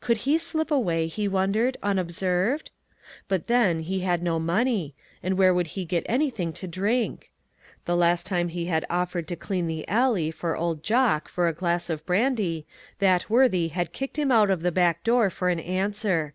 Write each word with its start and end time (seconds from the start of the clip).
Could 0.00 0.18
he 0.18 0.38
slip 0.38 0.70
away, 0.70 1.08
he 1.08 1.26
won 1.26 1.52
dered, 1.54 1.74
unobserved? 1.82 2.70
But 3.26 3.48
then, 3.48 3.80
he 3.80 3.98
had 4.02 4.22
no 4.22 4.38
money, 4.38 4.94
and 5.24 5.36
where 5.36 5.52
would 5.52 5.66
he 5.74 5.84
get 5.84 6.06
anything 6.08 6.52
to 6.52 6.68
drink? 6.68 7.32
The 7.84 7.96
last 7.96 8.24
time 8.24 8.50
he 8.50 8.66
had 8.66 8.86
offered 8.88 9.26
to 9.26 9.34
clean 9.34 9.66
the 9.66 9.88
alley 9.88 10.30
for 10.30 10.56
old 10.56 10.84
Jock 10.84 11.28
for 11.28 11.48
a 11.48 11.52
glass 11.52 11.90
of 11.90 12.06
brandy, 12.06 12.64
that 13.00 13.28
worthy 13.28 13.66
had 13.74 13.92
kicked 13.92 14.16
him 14.20 14.30
out 14.30 14.50
of 14.50 14.60
the 14.62 14.70
back 14.70 15.02
door 15.02 15.30
for 15.30 15.48
an 15.48 15.58
answer. 15.58 16.34